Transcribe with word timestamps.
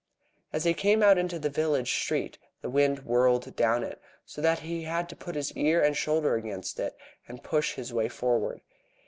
As 0.51 0.63
he 0.63 0.73
came 0.73 1.03
out 1.03 1.19
into 1.19 1.37
the 1.37 1.47
village 1.51 1.93
street 1.93 2.39
the 2.63 2.71
wind 2.71 3.03
whirled 3.05 3.55
down 3.55 3.83
it, 3.83 4.01
so 4.25 4.41
that 4.41 4.61
he 4.61 4.81
had 4.81 5.07
to 5.09 5.15
put 5.15 5.35
his 5.35 5.51
ear 5.55 5.79
and 5.83 5.95
shoulder 5.95 6.33
against 6.33 6.79
it, 6.79 6.97
and 7.27 7.43
push 7.43 7.75
his 7.75 7.93
way 7.93 8.09
forward. 8.09 8.61